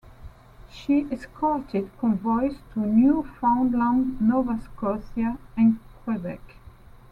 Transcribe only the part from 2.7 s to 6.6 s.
to Newfoundland, Nova Scotia and Quebec.